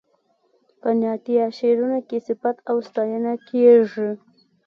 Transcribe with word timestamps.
په 0.81 0.89
نعتیه 0.99 1.45
شعرونو 1.57 1.99
کې 2.07 2.17
صفت 2.27 2.57
او 2.69 2.75
ستاینه 2.87 3.33
کیږي. 3.47 4.09